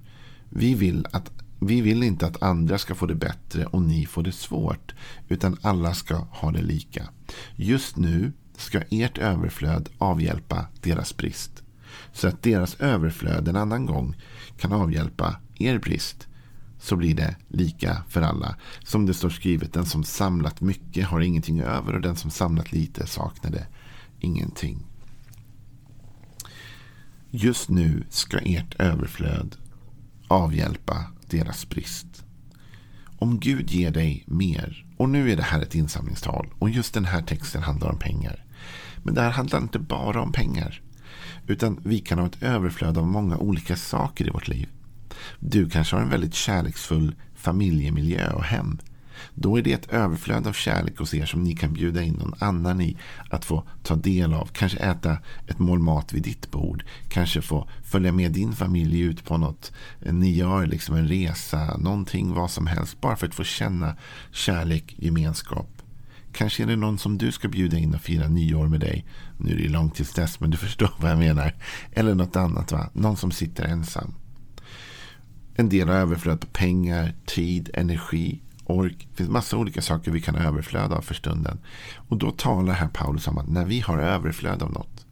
Vi 0.48 0.74
vill 0.74 1.06
att 1.12 1.30
vi 1.60 1.80
vill 1.80 2.02
inte 2.02 2.26
att 2.26 2.42
andra 2.42 2.78
ska 2.78 2.94
få 2.94 3.06
det 3.06 3.14
bättre 3.14 3.66
och 3.66 3.82
ni 3.82 4.06
får 4.06 4.22
det 4.22 4.32
svårt, 4.32 4.94
utan 5.28 5.56
alla 5.62 5.94
ska 5.94 6.16
ha 6.16 6.50
det 6.50 6.62
lika. 6.62 7.08
Just 7.56 7.96
nu 7.96 8.32
ska 8.56 8.82
ert 8.90 9.18
överflöd 9.18 9.88
avhjälpa 9.98 10.66
deras 10.82 11.16
brist, 11.16 11.62
så 12.12 12.28
att 12.28 12.42
deras 12.42 12.80
överflöd 12.80 13.48
en 13.48 13.56
annan 13.56 13.86
gång 13.86 14.16
kan 14.56 14.72
avhjälpa 14.72 15.36
er 15.58 15.78
brist. 15.78 16.28
Så 16.86 16.96
blir 16.96 17.14
det 17.14 17.36
lika 17.48 18.02
för 18.08 18.22
alla. 18.22 18.56
Som 18.84 19.06
det 19.06 19.14
står 19.14 19.30
skrivet, 19.30 19.72
den 19.72 19.86
som 19.86 20.04
samlat 20.04 20.60
mycket 20.60 21.06
har 21.06 21.20
ingenting 21.20 21.60
över 21.60 21.94
och 21.94 22.00
den 22.00 22.16
som 22.16 22.30
samlat 22.30 22.72
lite 22.72 23.06
saknade 23.06 23.66
ingenting. 24.20 24.86
Just 27.30 27.68
nu 27.68 28.04
ska 28.10 28.38
ert 28.38 28.74
överflöd 28.78 29.56
avhjälpa 30.28 31.04
deras 31.30 31.68
brist. 31.68 32.24
Om 33.18 33.40
Gud 33.40 33.70
ger 33.70 33.90
dig 33.90 34.24
mer, 34.26 34.86
och 34.96 35.08
nu 35.08 35.32
är 35.32 35.36
det 35.36 35.42
här 35.42 35.62
ett 35.62 35.74
insamlingstal 35.74 36.48
och 36.58 36.70
just 36.70 36.94
den 36.94 37.04
här 37.04 37.22
texten 37.22 37.62
handlar 37.62 37.90
om 37.90 37.98
pengar. 37.98 38.44
Men 39.02 39.14
det 39.14 39.20
här 39.20 39.30
handlar 39.30 39.58
inte 39.58 39.78
bara 39.78 40.22
om 40.22 40.32
pengar. 40.32 40.82
Utan 41.46 41.80
vi 41.84 41.98
kan 41.98 42.18
ha 42.18 42.26
ett 42.26 42.42
överflöd 42.42 42.98
av 42.98 43.06
många 43.06 43.38
olika 43.38 43.76
saker 43.76 44.26
i 44.26 44.30
vårt 44.30 44.48
liv. 44.48 44.68
Du 45.38 45.68
kanske 45.70 45.96
har 45.96 46.02
en 46.02 46.10
väldigt 46.10 46.34
kärleksfull 46.34 47.14
familjemiljö 47.34 48.30
och 48.30 48.44
hem. 48.44 48.78
Då 49.34 49.58
är 49.58 49.62
det 49.62 49.72
ett 49.72 49.92
överflöd 49.92 50.46
av 50.46 50.52
kärlek 50.52 50.98
hos 50.98 51.14
er 51.14 51.26
som 51.26 51.42
ni 51.42 51.54
kan 51.54 51.72
bjuda 51.72 52.02
in 52.02 52.14
någon 52.14 52.34
annan 52.38 52.80
i 52.80 52.96
att 53.30 53.44
få 53.44 53.64
ta 53.82 53.96
del 53.96 54.34
av. 54.34 54.46
Kanske 54.52 54.78
äta 54.78 55.18
ett 55.46 55.58
mål 55.58 55.78
mat 55.78 56.12
vid 56.12 56.22
ditt 56.22 56.50
bord. 56.50 56.84
Kanske 57.08 57.42
få 57.42 57.68
följa 57.82 58.12
med 58.12 58.32
din 58.32 58.52
familj 58.52 59.00
ut 59.00 59.24
på 59.24 59.36
något 59.36 59.72
ni 60.00 60.30
gör, 60.30 60.66
liksom 60.66 60.96
en 60.96 61.08
resa, 61.08 61.76
någonting, 61.76 62.34
vad 62.34 62.50
som 62.50 62.66
helst. 62.66 63.00
Bara 63.00 63.16
för 63.16 63.26
att 63.26 63.34
få 63.34 63.44
känna 63.44 63.96
kärlek, 64.32 64.94
gemenskap. 64.98 65.68
Kanske 66.32 66.62
är 66.62 66.66
det 66.66 66.76
någon 66.76 66.98
som 66.98 67.18
du 67.18 67.32
ska 67.32 67.48
bjuda 67.48 67.78
in 67.78 67.94
och 67.94 68.00
fira 68.00 68.28
nyår 68.28 68.68
med 68.68 68.80
dig. 68.80 69.04
Nu 69.38 69.52
är 69.52 69.56
det 69.56 69.68
långt 69.68 69.94
tills 69.94 70.12
dess, 70.12 70.40
men 70.40 70.50
du 70.50 70.56
förstår 70.56 70.90
vad 70.98 71.10
jag 71.10 71.18
menar. 71.18 71.54
Eller 71.92 72.14
något 72.14 72.36
annat, 72.36 72.72
va? 72.72 72.90
Någon 72.92 73.16
som 73.16 73.30
sitter 73.30 73.64
ensam. 73.64 74.14
En 75.58 75.68
del 75.68 75.88
har 75.88 75.94
överflöd 75.94 76.40
på 76.40 76.46
pengar, 76.46 77.14
tid, 77.26 77.70
energi, 77.74 78.40
ork. 78.64 79.08
Det 79.10 79.16
finns 79.16 79.30
massa 79.30 79.56
olika 79.56 79.82
saker 79.82 80.10
vi 80.10 80.20
kan 80.20 80.36
överflöda 80.36 80.96
av 80.96 81.02
för 81.02 81.14
stunden. 81.14 81.58
Och 82.08 82.16
då 82.16 82.30
talar 82.30 82.74
här 82.74 82.88
Paulus 82.88 83.28
om 83.28 83.38
att 83.38 83.48
när 83.48 83.64
vi 83.64 83.80
har 83.80 83.98
överflöd 83.98 84.62
av 84.62 84.72
något. 84.72 85.06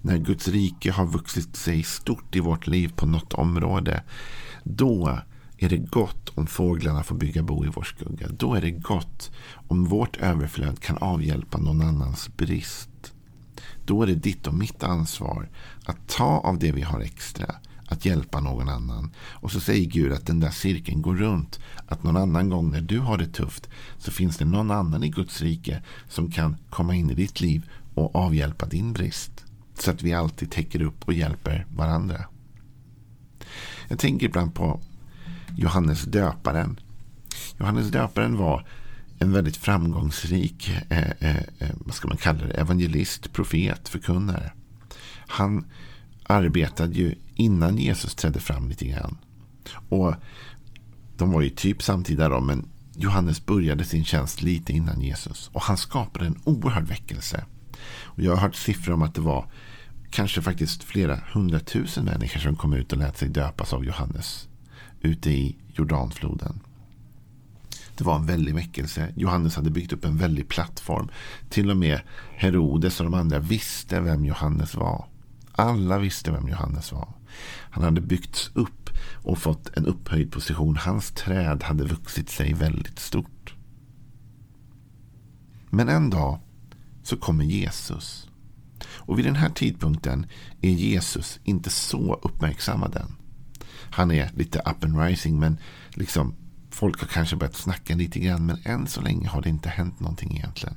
När 0.00 0.18
Guds 0.18 0.48
rike 0.48 0.92
har 0.92 1.06
vuxit 1.06 1.56
sig 1.56 1.82
stort 1.82 2.36
i 2.36 2.40
vårt 2.40 2.66
liv 2.66 2.92
på 2.96 3.06
något 3.06 3.34
område. 3.34 4.02
Då 4.64 5.18
är 5.58 5.68
det 5.68 5.76
gott 5.76 6.28
om 6.34 6.46
fåglarna 6.46 7.02
får 7.02 7.16
bygga 7.16 7.42
bo 7.42 7.64
i 7.64 7.68
vår 7.68 7.82
skugga. 7.82 8.28
Då 8.28 8.54
är 8.54 8.60
det 8.60 8.70
gott 8.70 9.30
om 9.68 9.84
vårt 9.84 10.16
överflöd 10.16 10.80
kan 10.80 10.98
avhjälpa 10.98 11.58
någon 11.58 11.82
annans 11.82 12.36
brist. 12.36 13.12
Då 13.84 14.02
är 14.02 14.06
det 14.06 14.14
ditt 14.14 14.46
och 14.46 14.54
mitt 14.54 14.82
ansvar 14.82 15.48
att 15.84 16.08
ta 16.08 16.24
av 16.24 16.58
det 16.58 16.72
vi 16.72 16.82
har 16.82 17.00
extra 17.00 17.54
att 17.88 18.04
hjälpa 18.04 18.40
någon 18.40 18.68
annan. 18.68 19.10
Och 19.18 19.52
så 19.52 19.60
säger 19.60 19.84
Gud 19.84 20.12
att 20.12 20.26
den 20.26 20.40
där 20.40 20.50
cirkeln 20.50 21.02
går 21.02 21.16
runt. 21.16 21.60
Att 21.86 22.02
någon 22.02 22.16
annan 22.16 22.50
gång 22.50 22.70
när 22.70 22.80
du 22.80 22.98
har 22.98 23.18
det 23.18 23.26
tufft 23.26 23.68
så 23.98 24.10
finns 24.10 24.36
det 24.36 24.44
någon 24.44 24.70
annan 24.70 25.04
i 25.04 25.08
Guds 25.08 25.42
rike 25.42 25.82
som 26.08 26.30
kan 26.30 26.56
komma 26.70 26.94
in 26.94 27.10
i 27.10 27.14
ditt 27.14 27.40
liv 27.40 27.70
och 27.94 28.16
avhjälpa 28.16 28.66
din 28.66 28.92
brist. 28.92 29.44
Så 29.78 29.90
att 29.90 30.02
vi 30.02 30.12
alltid 30.12 30.50
täcker 30.50 30.82
upp 30.82 31.04
och 31.04 31.12
hjälper 31.12 31.66
varandra. 31.76 32.24
Jag 33.88 33.98
tänker 33.98 34.26
ibland 34.26 34.54
på 34.54 34.80
Johannes 35.56 36.04
döparen. 36.04 36.80
Johannes 37.58 37.90
döparen 37.90 38.36
var 38.36 38.66
en 39.18 39.32
väldigt 39.32 39.56
framgångsrik 39.56 40.70
eh, 40.88 41.10
eh, 41.18 41.36
eh 41.36 41.70
vad 41.74 41.94
ska 41.94 42.08
man 42.08 42.16
kalla 42.16 42.46
det, 42.46 42.52
evangelist, 42.52 43.32
profet, 43.32 43.88
förkunnare. 43.88 44.52
Han 45.26 45.64
arbetade 46.22 46.94
ju 46.94 47.14
innan 47.36 47.78
Jesus 47.78 48.14
trädde 48.14 48.40
fram 48.40 48.68
lite 48.68 48.86
grann. 48.86 49.18
Och 49.88 50.14
de 51.16 51.32
var 51.32 51.42
ju 51.42 51.50
typ 51.50 51.82
samtida 51.82 52.28
då, 52.28 52.40
men 52.40 52.68
Johannes 52.96 53.46
började 53.46 53.84
sin 53.84 54.04
tjänst 54.04 54.42
lite 54.42 54.72
innan 54.72 55.00
Jesus. 55.00 55.50
Och 55.52 55.62
han 55.62 55.76
skapade 55.76 56.26
en 56.26 56.40
oerhörd 56.44 56.86
väckelse. 56.86 57.44
Och 58.02 58.22
jag 58.22 58.32
har 58.32 58.40
hört 58.42 58.54
siffror 58.54 58.94
om 58.94 59.02
att 59.02 59.14
det 59.14 59.20
var 59.20 59.46
kanske 60.10 60.42
faktiskt 60.42 60.84
flera 60.84 61.20
hundratusen 61.32 62.04
människor 62.04 62.40
som 62.40 62.56
kom 62.56 62.72
ut 62.72 62.92
och 62.92 62.98
lät 62.98 63.18
sig 63.18 63.28
döpas 63.28 63.72
av 63.72 63.84
Johannes. 63.84 64.48
Ute 65.00 65.30
i 65.30 65.56
Jordanfloden. 65.74 66.60
Det 67.96 68.04
var 68.04 68.16
en 68.16 68.26
väldig 68.26 68.54
väckelse. 68.54 69.12
Johannes 69.16 69.56
hade 69.56 69.70
byggt 69.70 69.92
upp 69.92 70.04
en 70.04 70.18
väldig 70.18 70.48
plattform. 70.48 71.08
Till 71.48 71.70
och 71.70 71.76
med 71.76 72.00
Herodes 72.36 73.00
och 73.00 73.04
de 73.04 73.14
andra 73.14 73.38
visste 73.38 74.00
vem 74.00 74.24
Johannes 74.24 74.74
var. 74.74 75.06
Alla 75.52 75.98
visste 75.98 76.32
vem 76.32 76.48
Johannes 76.48 76.92
var. 76.92 77.08
Han 77.44 77.84
hade 77.84 78.00
byggts 78.00 78.50
upp 78.54 78.90
och 79.22 79.38
fått 79.38 79.76
en 79.76 79.86
upphöjd 79.86 80.32
position. 80.32 80.76
Hans 80.76 81.10
träd 81.10 81.62
hade 81.62 81.84
vuxit 81.84 82.30
sig 82.30 82.52
väldigt 82.52 82.98
stort. 82.98 83.54
Men 85.70 85.88
en 85.88 86.10
dag 86.10 86.38
så 87.02 87.16
kommer 87.16 87.44
Jesus. 87.44 88.28
Och 88.84 89.18
vid 89.18 89.24
den 89.24 89.36
här 89.36 89.50
tidpunkten 89.50 90.26
är 90.60 90.70
Jesus 90.70 91.40
inte 91.44 91.70
så 91.70 92.14
uppmärksammad 92.14 92.96
än. 92.96 93.16
Han 93.90 94.10
är 94.10 94.30
lite 94.34 94.58
up 94.58 94.84
and 94.84 95.00
rising 95.00 95.40
men 95.40 95.58
liksom 95.90 96.34
folk 96.70 97.00
har 97.00 97.08
kanske 97.08 97.36
börjat 97.36 97.56
snacka 97.56 97.94
lite 97.94 98.18
grann 98.18 98.46
men 98.46 98.58
än 98.64 98.86
så 98.86 99.00
länge 99.00 99.28
har 99.28 99.42
det 99.42 99.48
inte 99.48 99.68
hänt 99.68 100.00
någonting 100.00 100.36
egentligen. 100.36 100.76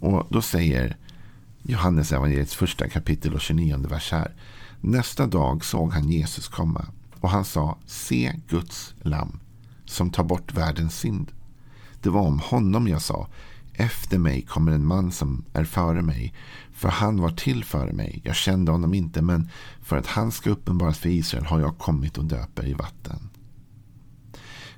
Och 0.00 0.26
då 0.30 0.42
säger 0.42 0.96
Johannes 1.62 2.12
evangeliets 2.12 2.54
första 2.54 2.88
kapitel 2.88 3.34
och 3.34 3.40
29 3.40 3.86
vers 3.88 4.12
här. 4.12 4.34
Nästa 4.80 5.26
dag 5.26 5.64
såg 5.64 5.92
han 5.92 6.08
Jesus 6.08 6.48
komma 6.48 6.86
och 7.20 7.30
han 7.30 7.44
sa 7.44 7.78
Se 7.86 8.32
Guds 8.48 8.94
lam 9.02 9.40
som 9.84 10.10
tar 10.10 10.24
bort 10.24 10.54
världens 10.54 10.98
synd. 10.98 11.32
Det 12.02 12.10
var 12.10 12.20
om 12.20 12.38
honom 12.38 12.88
jag 12.88 13.02
sa 13.02 13.28
efter 13.80 14.18
mig 14.18 14.42
kommer 14.42 14.72
en 14.72 14.86
man 14.86 15.12
som 15.12 15.44
är 15.52 15.64
före 15.64 16.02
mig. 16.02 16.34
För 16.72 16.88
han 16.88 17.20
var 17.20 17.30
till 17.30 17.64
före 17.64 17.92
mig. 17.92 18.20
Jag 18.24 18.36
kände 18.36 18.72
honom 18.72 18.94
inte 18.94 19.22
men 19.22 19.48
för 19.82 19.96
att 19.96 20.06
han 20.06 20.32
ska 20.32 20.50
uppenbaras 20.50 20.98
för 20.98 21.08
Israel 21.08 21.46
har 21.46 21.60
jag 21.60 21.78
kommit 21.78 22.18
och 22.18 22.24
döper 22.24 22.66
i 22.66 22.72
vatten. 22.72 23.28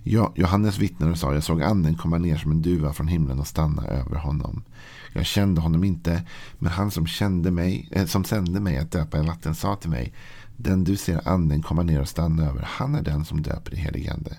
Ja, 0.04 0.32
Johannes 0.36 0.78
vittnade 0.78 1.12
och 1.12 1.18
sa 1.18 1.34
jag 1.34 1.42
såg 1.42 1.62
anden 1.62 1.94
komma 1.94 2.18
ner 2.18 2.36
som 2.36 2.50
en 2.50 2.62
duva 2.62 2.92
från 2.92 3.08
himlen 3.08 3.40
och 3.40 3.46
stanna 3.46 3.86
över 3.86 4.16
honom. 4.16 4.62
Jag 5.12 5.26
kände 5.26 5.60
honom 5.60 5.84
inte, 5.84 6.22
men 6.58 6.72
han 6.72 6.90
som, 6.90 7.06
kände 7.06 7.50
mig, 7.50 7.88
äh, 7.90 8.06
som 8.06 8.24
sände 8.24 8.60
mig 8.60 8.78
att 8.78 8.92
döpa 8.92 9.18
i 9.18 9.26
vatten 9.26 9.54
sa 9.54 9.76
till 9.76 9.90
mig, 9.90 10.12
den 10.56 10.84
du 10.84 10.96
ser 10.96 11.28
anden 11.28 11.62
komma 11.62 11.82
ner 11.82 12.00
och 12.00 12.08
stanna 12.08 12.46
över, 12.46 12.62
han 12.68 12.94
är 12.94 13.02
den 13.02 13.24
som 13.24 13.42
döper 13.42 13.74
i 13.74 13.76
heligande. 13.76 14.38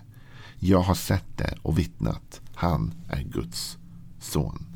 Jag 0.60 0.82
har 0.82 0.96
sett 0.96 1.38
det 1.38 1.55
och 1.62 1.79
vittnat, 1.79 2.41
han 2.55 2.93
är 3.10 3.22
Guds 3.22 3.77
son. 4.20 4.73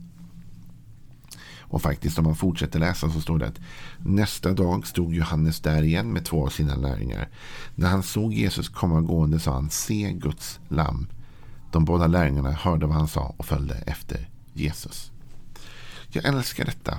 Och 1.69 1.81
faktiskt 1.81 2.17
om 2.17 2.23
man 2.23 2.35
fortsätter 2.35 2.79
läsa 2.79 3.09
så 3.09 3.21
står 3.21 3.39
det 3.39 3.47
att 3.47 3.59
nästa 3.97 4.53
dag 4.53 4.87
stod 4.87 5.13
Johannes 5.13 5.59
där 5.59 5.83
igen 5.83 6.13
med 6.13 6.25
två 6.25 6.45
av 6.45 6.49
sina 6.49 6.75
lärjungar. 6.75 7.29
När 7.75 7.89
han 7.89 8.03
såg 8.03 8.33
Jesus 8.33 8.69
komma 8.69 9.01
gående 9.01 9.39
sa 9.39 9.53
han 9.53 9.69
se 9.69 10.11
Guds 10.11 10.59
lamm. 10.67 11.07
De 11.71 11.85
båda 11.85 12.07
lärjungarna 12.07 12.51
hörde 12.51 12.85
vad 12.85 12.95
han 12.95 13.07
sa 13.07 13.33
och 13.37 13.45
följde 13.45 13.75
efter 13.75 14.29
Jesus. 14.53 15.11
Jag 16.09 16.25
älskar 16.25 16.65
detta. 16.65 16.97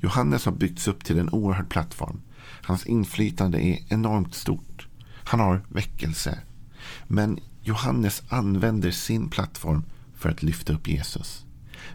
Johannes 0.00 0.44
har 0.44 0.52
byggts 0.52 0.88
upp 0.88 1.04
till 1.04 1.18
en 1.18 1.30
oerhörd 1.30 1.68
plattform. 1.68 2.20
Hans 2.62 2.86
inflytande 2.86 3.66
är 3.66 3.78
enormt 3.88 4.34
stort. 4.34 4.88
Han 5.24 5.40
har 5.40 5.64
väckelse. 5.68 6.38
Men 7.06 7.38
Johannes 7.62 8.22
använder 8.28 8.90
sin 8.90 9.28
plattform 9.28 9.84
för 10.14 10.28
att 10.28 10.42
lyfta 10.42 10.72
upp 10.72 10.88
Jesus. 10.88 11.44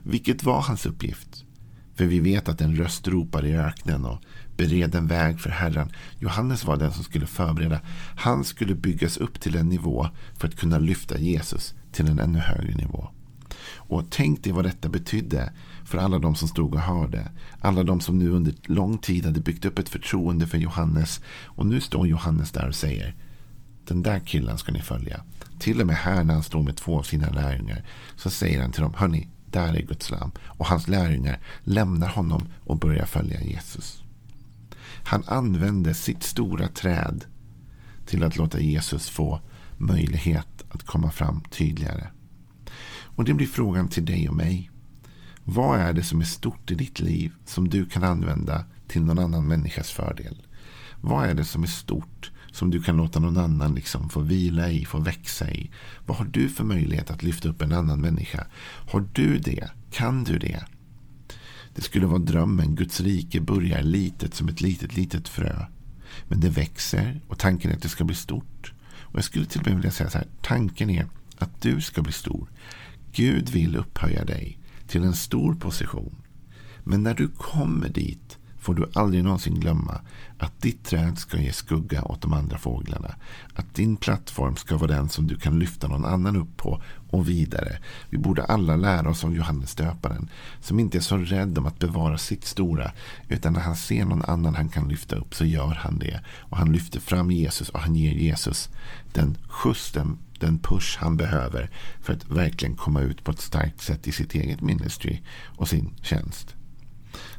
Vilket 0.03 0.43
var 0.43 0.62
hans 0.62 0.86
uppgift? 0.86 1.46
För 2.01 2.05
vi 2.05 2.20
vet 2.20 2.50
att 2.50 2.62
en 2.62 2.75
röst 2.75 3.08
ropar 3.08 3.46
i 3.46 3.58
öknen 3.58 4.05
och 4.05 4.22
bered 4.58 4.96
en 4.96 5.08
väg 5.08 5.39
för 5.39 5.50
Herren. 5.50 5.91
Johannes 6.20 6.65
var 6.65 6.77
den 6.77 6.91
som 6.91 7.03
skulle 7.03 7.25
förbereda. 7.25 7.79
Han 8.15 8.43
skulle 8.43 8.75
byggas 8.75 9.17
upp 9.17 9.39
till 9.39 9.55
en 9.55 9.70
nivå 9.70 10.08
för 10.38 10.48
att 10.48 10.55
kunna 10.55 10.79
lyfta 10.79 11.17
Jesus 11.17 11.74
till 11.91 12.10
en 12.10 12.20
ännu 12.20 12.39
högre 12.39 12.75
nivå. 12.75 13.08
Och 13.75 14.03
tänk 14.10 14.43
dig 14.43 14.53
vad 14.53 14.65
detta 14.65 14.89
betydde 14.89 15.53
för 15.86 15.98
alla 15.98 16.20
de 16.20 16.36
som 16.36 16.48
stod 16.48 16.74
och 16.74 16.81
hörde. 16.81 17.31
Alla 17.60 17.84
de 17.84 18.00
som 18.00 18.20
nu 18.20 18.29
under 18.29 18.53
lång 18.63 18.98
tid 18.98 19.25
hade 19.25 19.39
byggt 19.39 19.65
upp 19.65 19.79
ett 19.79 19.89
förtroende 19.89 20.48
för 20.48 20.58
Johannes. 20.58 21.22
Och 21.46 21.65
nu 21.65 21.81
står 21.81 22.08
Johannes 22.08 22.51
där 22.51 22.67
och 22.67 22.75
säger 22.75 23.15
den 23.88 24.03
där 24.03 24.20
killen 24.20 24.58
ska 24.58 24.72
ni 24.72 24.81
följa. 24.81 25.24
Till 25.60 25.81
och 25.81 25.88
med 25.88 25.96
här 25.96 26.24
när 26.24 26.34
han 26.34 26.43
står 26.43 26.63
med 26.63 26.75
två 26.75 27.00
av 27.00 27.03
sina 27.03 27.29
lärjungar 27.29 27.84
så 28.15 28.29
säger 28.29 28.62
han 28.62 28.72
till 28.72 28.81
dem, 28.81 28.93
hörni, 28.98 29.27
där 29.53 29.74
är 29.74 29.81
Guds 29.81 30.10
lam. 30.10 30.31
Och 30.39 30.65
hans 30.65 30.88
lärjungar 30.88 31.39
lämnar 31.63 32.10
honom 32.10 32.48
och 32.63 32.79
börjar 32.79 33.05
följa 33.05 33.41
Jesus. 33.41 34.03
Han 35.03 35.24
använde 35.27 35.93
sitt 35.93 36.24
stora 36.24 36.67
träd 36.67 37.25
till 38.05 38.24
att 38.24 38.38
låta 38.38 38.60
Jesus 38.60 39.10
få 39.10 39.41
möjlighet 39.77 40.63
att 40.70 40.86
komma 40.86 41.12
fram 41.12 41.41
tydligare. 41.41 42.08
Och 43.15 43.25
det 43.25 43.34
blir 43.34 43.48
frågan 43.48 43.88
till 43.88 44.05
dig 44.05 44.29
och 44.29 44.36
mig. 44.36 44.72
Vad 45.43 45.79
är 45.79 45.93
det 45.93 46.03
som 46.03 46.22
är 46.22 46.25
stort 46.25 46.72
i 46.72 46.75
ditt 46.75 47.00
liv 47.00 47.34
som 47.46 47.70
du 47.70 47.86
kan 47.86 48.03
använda 48.03 48.65
till 48.88 49.03
någon 49.03 49.20
annan 49.20 49.48
människas 49.48 49.91
fördel? 49.91 50.41
Vad 51.01 51.25
är 51.25 51.34
det 51.34 51.46
som 51.46 51.63
är 51.63 51.67
stort 51.67 52.30
som 52.51 52.72
du 52.72 52.81
kan 52.81 52.98
låta 52.98 53.20
någon 53.20 53.38
annan 53.38 53.75
liksom 53.75 54.10
få 54.10 54.20
vila 54.20 54.70
i, 54.70 54.86
få 54.86 55.00
växa 55.00 55.51
i? 55.51 55.72
Vad 56.05 56.17
har 56.17 56.25
du 56.25 56.50
för 56.50 56.63
möjlighet 56.63 57.12
att 57.12 57.24
lyfta 57.24 57.50
upp 57.50 57.62
en 57.62 57.72
annan 57.72 58.01
människa? 58.01 58.48
Har 58.91 59.05
du 59.13 59.38
det? 59.38 59.70
Kan 59.91 60.24
du 60.24 60.38
det? 60.39 60.65
Det 61.75 61.81
skulle 61.81 62.05
vara 62.05 62.20
drömmen. 62.20 62.75
Guds 62.75 63.01
rike 63.01 63.41
börjar 63.41 63.81
litet 63.81 64.34
som 64.34 64.48
ett 64.48 64.62
litet, 64.62 64.96
litet 64.96 65.27
frö. 65.27 65.65
Men 66.27 66.39
det 66.39 66.50
växer 66.50 67.22
och 67.27 67.39
tanken 67.39 67.72
är 67.72 67.75
att 67.75 67.81
det 67.81 67.89
ska 67.89 68.03
bli 68.03 68.15
stort. 68.15 68.74
Och 69.01 69.17
Jag 69.17 69.24
skulle 69.24 69.46
till 69.46 69.62
och 69.62 69.67
med 69.67 69.75
vilja 69.75 69.91
säga 69.91 70.10
så 70.10 70.17
här. 70.17 70.27
Tanken 70.41 70.89
är 70.89 71.08
att 71.38 71.62
du 71.62 71.81
ska 71.81 72.01
bli 72.01 72.12
stor. 72.12 72.50
Gud 73.12 73.50
vill 73.50 73.75
upphöja 73.75 74.25
dig 74.25 74.58
till 74.88 75.03
en 75.03 75.13
stor 75.13 75.55
position. 75.55 76.15
Men 76.84 77.03
när 77.03 77.13
du 77.13 77.27
kommer 77.27 77.89
dit 77.89 78.38
får 78.61 78.73
du 78.73 78.89
aldrig 78.93 79.23
någonsin 79.23 79.59
glömma 79.59 80.01
att 80.37 80.61
ditt 80.61 80.85
träd 80.85 81.17
ska 81.17 81.37
ge 81.37 81.51
skugga 81.51 82.03
åt 82.03 82.21
de 82.21 82.33
andra 82.33 82.57
fåglarna. 82.57 83.15
Att 83.55 83.75
din 83.75 83.97
plattform 83.97 84.55
ska 84.55 84.77
vara 84.77 84.91
den 84.91 85.09
som 85.09 85.27
du 85.27 85.37
kan 85.37 85.59
lyfta 85.59 85.87
någon 85.87 86.05
annan 86.05 86.35
upp 86.35 86.57
på 86.57 86.81
och 87.09 87.29
vidare. 87.29 87.77
Vi 88.09 88.17
borde 88.17 88.43
alla 88.43 88.75
lära 88.75 89.09
oss 89.09 89.23
av 89.23 89.35
Johannes 89.35 89.75
döparen 89.75 90.29
som 90.59 90.79
inte 90.79 90.97
är 90.97 91.01
så 91.01 91.17
rädd 91.17 91.57
om 91.57 91.65
att 91.65 91.79
bevara 91.79 92.17
sitt 92.17 92.45
stora 92.45 92.91
utan 93.27 93.53
när 93.53 93.59
han 93.59 93.75
ser 93.75 94.05
någon 94.05 94.25
annan 94.25 94.55
han 94.55 94.69
kan 94.69 94.89
lyfta 94.89 95.15
upp 95.15 95.35
så 95.35 95.45
gör 95.45 95.73
han 95.73 95.99
det. 95.99 96.19
Och 96.27 96.57
han 96.57 96.71
lyfter 96.71 96.99
fram 96.99 97.31
Jesus 97.31 97.69
och 97.69 97.79
han 97.79 97.95
ger 97.95 98.13
Jesus 98.13 98.69
den 99.13 99.37
skjuts, 99.49 99.91
den, 99.91 100.17
den 100.39 100.59
push 100.59 100.97
han 100.99 101.17
behöver 101.17 101.69
för 102.01 102.13
att 102.13 102.29
verkligen 102.29 102.75
komma 102.75 103.01
ut 103.01 103.23
på 103.23 103.31
ett 103.31 103.41
starkt 103.41 103.81
sätt 103.81 104.07
i 104.07 104.11
sitt 104.11 104.35
eget 104.35 104.61
ministry 104.61 105.19
och 105.57 105.67
sin 105.67 105.93
tjänst. 106.01 106.55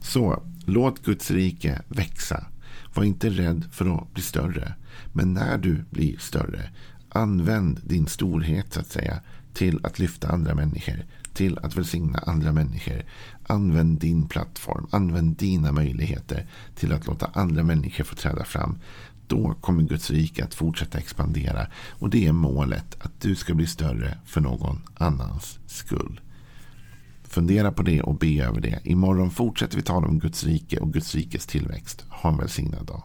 Så 0.00 0.42
låt 0.64 1.02
Guds 1.04 1.31
rike 1.31 1.83
växa. 1.88 2.47
Var 2.95 3.04
inte 3.04 3.31
rädd 3.31 3.64
för 3.73 3.97
att 3.97 4.14
bli 4.14 4.23
större. 4.23 4.75
Men 5.12 5.35
när 5.35 5.59
du 5.59 5.85
blir 5.90 6.19
större, 6.19 6.71
använd 7.09 7.81
din 7.85 8.07
storhet 8.07 8.73
så 8.73 8.81
att 8.81 8.90
säga 8.90 9.21
till 9.54 9.81
att 9.87 9.99
lyfta 9.99 10.28
andra 10.28 10.54
människor, 10.54 11.04
till 11.33 11.59
att 11.59 11.76
välsigna 11.76 12.19
andra 12.19 12.52
människor. 12.52 13.04
Använd 13.47 13.99
din 14.00 14.28
plattform, 14.28 14.87
använd 14.90 15.37
dina 15.37 15.73
möjligheter 15.73 16.47
till 16.76 16.92
att 16.92 17.07
låta 17.07 17.31
andra 17.35 17.62
människor 17.62 18.04
få 18.04 18.14
träda 18.14 18.45
fram. 18.45 18.78
Då 19.26 19.54
kommer 19.61 19.83
Guds 19.83 20.11
rike 20.11 20.45
att 20.45 20.54
fortsätta 20.54 20.99
expandera 20.99 21.66
och 21.90 22.11
det 22.11 22.26
är 22.26 22.33
målet 22.33 22.97
att 23.00 23.21
du 23.21 23.35
ska 23.35 23.54
bli 23.54 23.66
större 23.66 24.19
för 24.25 24.40
någon 24.40 24.83
annans 24.95 25.59
skull. 25.66 26.21
Fundera 27.32 27.72
på 27.72 27.82
det 27.82 28.02
och 28.02 28.18
be 28.18 28.44
över 28.44 28.60
det. 28.60 28.80
Imorgon 28.84 29.30
fortsätter 29.30 29.76
vi 29.76 29.82
tala 29.82 30.06
om 30.06 30.18
Guds 30.18 30.44
rike 30.44 30.78
och 30.78 30.92
Guds 30.92 31.14
rikes 31.14 31.46
tillväxt. 31.46 32.04
Ha 32.08 32.30
en 32.30 32.38
välsignad 32.38 32.86
dag. 32.86 33.02